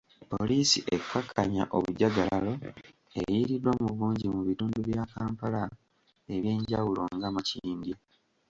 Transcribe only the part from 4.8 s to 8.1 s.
bya Kampala ebyenjawulo nga Makindye